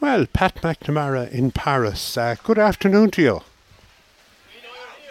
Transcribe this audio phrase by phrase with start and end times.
[0.00, 2.16] Well, Pat McNamara in Paris.
[2.16, 3.40] Uh, good afternoon to you.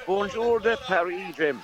[0.07, 1.61] Bonjour de Paris, Jim.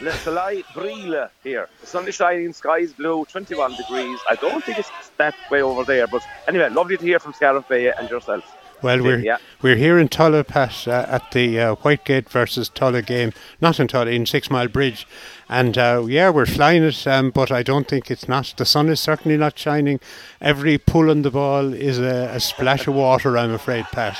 [0.00, 1.68] Le soleil brille here.
[1.80, 4.18] The sun is shining, sky is blue, 21 degrees.
[4.28, 7.68] I don't think it's that way over there, but anyway, lovely to hear from Scariff
[7.68, 8.44] Bay and yourself.
[8.80, 9.38] Well, we're Yeah.
[9.60, 13.32] we're here in Tulla, Pat, uh, at the uh, Whitegate versus Tulla game.
[13.60, 15.06] Not in Tulla, in Six Mile Bridge,
[15.48, 17.06] and uh, yeah, we're flying it.
[17.06, 18.54] Um, but I don't think it's not.
[18.56, 19.98] The sun is certainly not shining.
[20.40, 23.36] Every pull on the ball is a, a splash of water.
[23.36, 24.16] I'm afraid, Pat.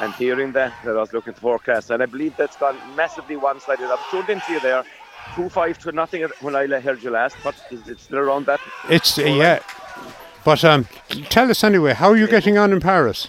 [0.00, 2.76] And hearing that, that I was looking at the forecast, and I believe that's gone
[2.96, 3.84] massively one-sided.
[3.90, 4.84] I've tuned into you there,
[5.34, 7.36] two five to nothing when I heard you last.
[7.42, 8.60] But is it still around that?
[8.88, 9.58] It's uh, yeah.
[10.44, 10.86] But um,
[11.30, 11.94] tell us anyway.
[11.94, 13.28] How are you getting on in Paris?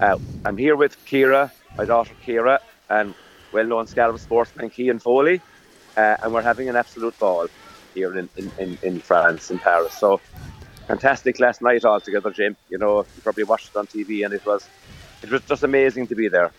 [0.00, 3.14] Uh, I'm here with Kira, my daughter Kira, and
[3.52, 5.42] well-known Scariff sportsman Kean Foley,
[5.94, 7.48] uh, and we're having an absolute ball
[7.92, 9.92] here in, in, in, in France, in Paris.
[9.92, 10.18] So
[10.88, 12.56] fantastic last night altogether, Jim.
[12.70, 14.66] You know, you probably watched it on TV, and it was
[15.22, 16.50] it was just amazing to be there.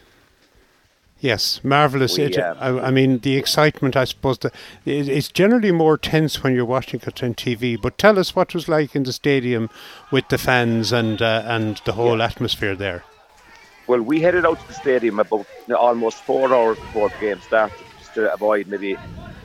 [1.19, 2.19] Yes, marvelous.
[2.19, 3.95] We, it, um, I, I mean, the excitement.
[3.95, 4.51] I suppose the,
[4.85, 7.81] it, it's generally more tense when you're watching it on TV.
[7.81, 9.71] But tell us what it was like in the stadium
[10.11, 13.03] with the fans and uh, and the whole atmosphere there.
[13.91, 15.45] Well, we headed out to the stadium about
[15.77, 18.95] almost four hours before the game started, just to avoid maybe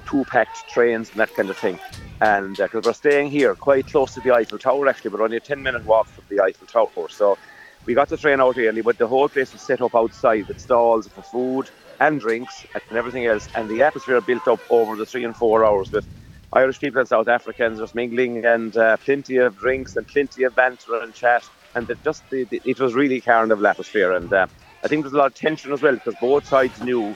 [0.08, 1.80] two packed trains and that kind of thing.
[2.20, 5.40] And because we're staying here, quite close to the Eiffel Tower, actually, we're only a
[5.40, 7.08] 10 minute walk from the Eiffel Tower.
[7.08, 7.36] So
[7.86, 10.60] we got the train out early, but the whole place was set up outside with
[10.60, 13.48] stalls for food and drinks and everything else.
[13.56, 16.06] And the atmosphere built up over the three and four hours with
[16.52, 20.54] Irish people and South Africans just mingling and uh, plenty of drinks and plenty of
[20.54, 21.42] banter and chat.
[21.76, 24.12] And it just the, the, it was really carnival atmosphere.
[24.12, 24.46] And uh,
[24.82, 27.14] I think there was a lot of tension as well because both sides knew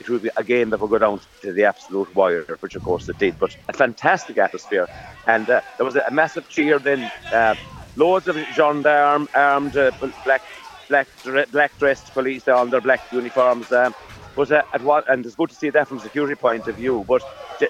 [0.00, 2.82] it would be a game that would go down to the absolute wire, which of
[2.82, 3.34] course it did.
[3.38, 4.88] But a fantastic atmosphere,
[5.26, 6.78] and uh, there was a, massive cheer.
[6.78, 7.54] Then uh,
[7.96, 9.92] loads of gendarme, armed, uh,
[10.24, 10.42] black,
[10.88, 11.08] black,
[11.50, 13.70] black dressed police on their black uniforms.
[13.72, 13.94] Um,
[14.34, 16.76] but uh, at what, and it's good to see that from a security point of
[16.76, 17.04] view.
[17.06, 17.22] But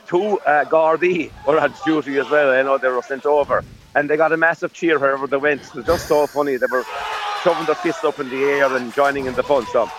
[0.06, 2.50] two uh, Gardaí were on duty as well.
[2.50, 3.62] I know they were sent over,
[3.94, 5.62] and they got a massive cheer wherever they went.
[5.62, 6.56] It was just so funny.
[6.56, 6.84] They were
[7.42, 9.66] shoving their fists up in the air and joining in the fun.
[9.66, 9.91] So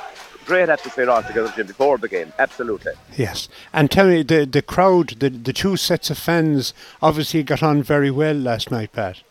[0.46, 2.34] great atmosphere altogether Jim, before the game.
[2.40, 2.94] Absolutely.
[3.18, 7.64] Yes, and tell me the the crowd, the the two sets of fans obviously got
[7.64, 9.22] on very well last night, Pat.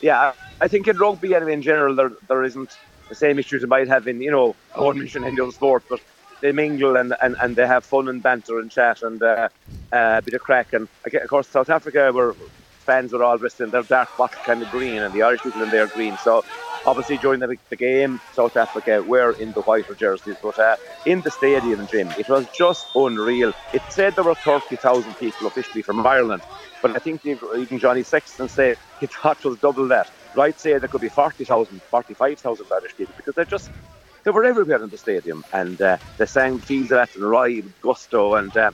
[0.00, 2.76] Yeah, I think in rugby anyway, in general, there there isn't
[3.08, 5.84] the same issues you might have in you know I won't mention any other sport,
[5.88, 6.00] but
[6.40, 9.48] they mingle and, and, and they have fun and banter and chat and uh,
[9.92, 10.72] uh, a bit of crack.
[10.72, 12.36] And of course, South Africa were
[12.86, 15.62] fans were all dressed in their dark bottle kind of green, and the Irish people
[15.62, 16.18] in their green.
[16.18, 16.42] So
[16.86, 21.22] obviously during the, the game, South Africa were in the whiter jerseys, but uh, in
[21.22, 23.52] the stadium, Jim, it was just unreal.
[23.72, 26.44] It said there were 30,000 people officially from Ireland,
[26.82, 30.08] but I think even Johnny Sexton said he thought it was double that.
[30.34, 33.70] Right, say there could be 40,000, 45,000 Irish people because they're just
[34.24, 38.36] they were everywhere in the stadium, and uh, they sang "Fields of Athenry" with gusto,
[38.36, 38.72] and uh,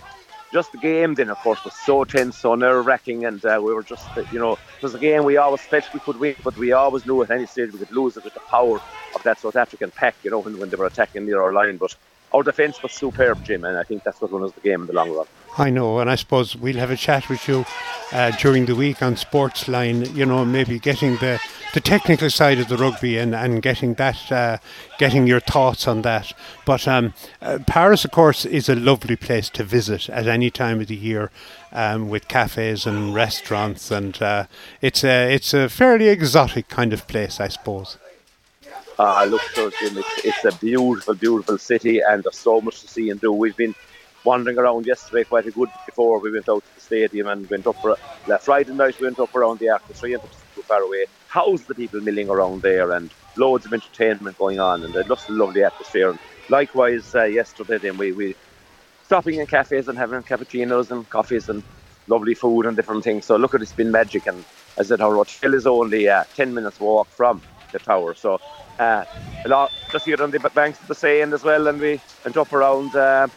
[0.52, 3.84] just the game then, of course, was so tense, so nerve-wracking, and uh, we were
[3.84, 6.72] just, you know, it was a game we always felt we could win, but we
[6.72, 8.82] always knew at any stage we could lose it with the power
[9.14, 11.78] of that South African pack, you know, when, when they were attacking near our line.
[11.78, 11.92] But
[12.32, 14.86] our defence was superb, Jim, and I think that's what won us the game in
[14.86, 15.26] the long run.
[15.58, 17.66] I know, and I suppose we'll have a chat with you
[18.10, 20.14] uh, during the week on Sportsline.
[20.14, 21.40] You know, maybe getting the,
[21.74, 24.58] the technical side of the rugby and, and getting that, uh,
[24.98, 26.32] getting your thoughts on that.
[26.64, 30.80] But um, uh, Paris, of course, is a lovely place to visit at any time
[30.80, 31.30] of the year,
[31.70, 34.46] um, with cafes and restaurants, and uh,
[34.80, 37.98] it's a it's a fairly exotic kind of place, I suppose.
[38.98, 43.20] Uh, look, it's, it's a beautiful, beautiful city, and there's so much to see and
[43.20, 43.32] do.
[43.32, 43.74] We've been
[44.24, 47.66] wandering around yesterday quite a good before we went out to the stadium and went
[47.66, 47.96] up for
[48.26, 50.24] last Friday night we went up around the Arc de Triomphe
[50.54, 51.06] too far away.
[51.28, 55.32] How's the people milling around there and loads of entertainment going on and just a
[55.32, 56.10] lovely atmosphere.
[56.10, 58.36] And likewise uh, yesterday then we, we
[59.02, 61.64] stopping in cafes and having cappuccinos and coffees and
[62.08, 63.26] lovely food and different things.
[63.26, 64.46] So look at it's been magic and
[64.78, 67.42] as I said our hotel is only uh, ten minutes walk from
[67.72, 68.14] the tower.
[68.14, 68.38] So
[68.78, 69.04] uh,
[69.46, 72.36] a lot just here on the banks of the Seine as well and we went
[72.36, 73.28] up around uh,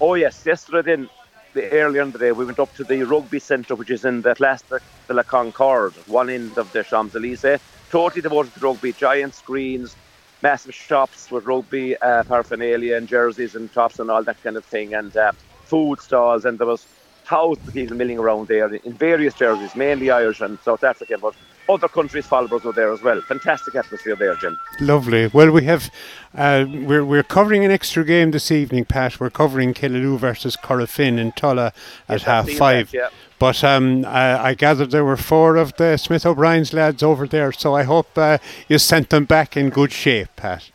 [0.00, 1.08] Oh yes, yesterday then,
[1.54, 4.20] the, earlier in the day, we went up to the rugby centre, which is in
[4.20, 7.60] the Place de la Concorde, one end of the Champs Elysees.
[7.90, 9.96] Totally devoted to rugby, giant screens,
[10.42, 14.66] massive shops with rugby uh, paraphernalia and jerseys and tops and all that kind of
[14.66, 15.32] thing, and uh,
[15.64, 16.44] food stalls.
[16.44, 16.84] And there was
[17.24, 21.34] thousands of people milling around there in various jerseys, mainly Irish and South African, but
[21.68, 23.20] other countries' followers were there as well.
[23.22, 24.58] Fantastic atmosphere there, Jim.
[24.80, 25.28] Lovely.
[25.28, 25.90] Well, we have
[26.34, 29.18] uh, we're we're covering an extra game this evening, Pat.
[29.20, 31.72] We're covering Killaloe versus Corofin in Tulla
[32.08, 32.90] at Yes, half five.
[32.90, 33.08] that, yeah.
[33.38, 37.52] But um, I, I gathered there were four of the Smith O'Brien's lads over there,
[37.52, 38.38] so I hope uh,
[38.68, 40.70] you sent them back in good shape, Pat.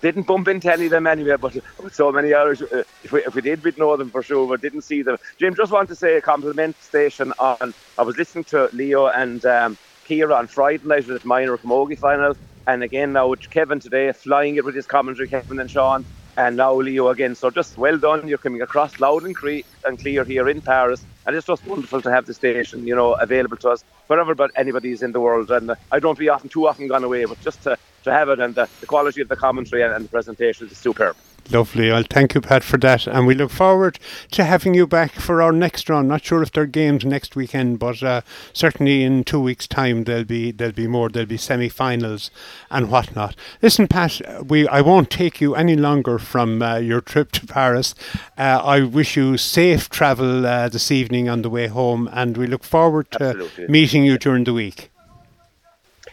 [0.00, 3.20] Didn't bump into any of them anyway, but with so many Irish, uh, if, we,
[3.24, 5.16] if we did, we'd know them for sure, but didn't see them.
[5.38, 7.72] Jim, just want to say a compliment station on.
[7.96, 9.78] I was listening to Leo and um,
[10.12, 12.34] Kira on Friday night with the minor camogie final,
[12.66, 16.06] and again now with Kevin today, flying it with his commentary, Kevin and Sean,
[16.36, 17.34] and now Leo again.
[17.36, 18.28] So just well done.
[18.28, 22.02] You're coming across loud and, cre- and clear here in Paris, and it's just wonderful
[22.02, 25.50] to have the station, you know, available to us wherever but anybody's in the world.
[25.50, 28.30] And uh, I don't be often too often gone away, but just to, to have
[28.30, 31.16] it and the, the quality of the commentary and, and the presentation is superb.
[31.50, 31.90] Lovely.
[31.90, 33.06] I'll thank you, Pat, for that.
[33.06, 33.98] And we look forward
[34.30, 36.08] to having you back for our next round.
[36.08, 38.22] Not sure if there are games next weekend, but uh,
[38.52, 41.08] certainly in two weeks' time there'll be there'll be more.
[41.10, 42.30] There'll be semi-finals
[42.70, 43.34] and whatnot.
[43.60, 47.94] Listen, Pat, we I won't take you any longer from uh, your trip to Paris.
[48.38, 52.46] Uh, I wish you safe travel uh, this evening on the way home, and we
[52.46, 53.68] look forward to Absolutely.
[53.68, 54.91] meeting you during the week.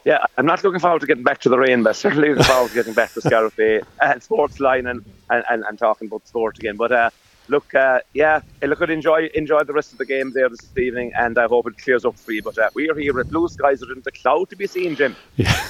[0.06, 2.70] Yeah, I'm not looking forward to getting back to the rain, but certainly looking forward
[2.70, 3.60] to getting back to Scariff
[4.02, 6.78] and sports line and, and, and, and talking about sport again.
[6.78, 7.10] But uh,
[7.48, 11.12] look, uh, yeah, look, I'd enjoy enjoy the rest of the game there this evening,
[11.18, 12.42] and I hope it clears up for you.
[12.42, 14.96] But uh, we are here at Blue Skies, are in the cloud to be seen,
[14.96, 15.16] Jim.
[15.36, 15.68] Yeah.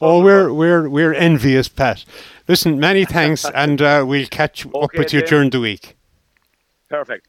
[0.00, 2.04] Oh, we're we're we're envious, Pat.
[2.46, 5.28] Listen, many thanks, and uh, we'll catch up with you Jim.
[5.28, 5.96] during the week.
[6.90, 7.28] Perfect.